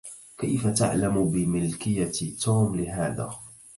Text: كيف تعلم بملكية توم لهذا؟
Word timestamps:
كيف 0.37 0.67
تعلم 0.67 1.31
بملكية 1.31 2.35
توم 2.43 2.75
لهذا؟ 2.75 3.35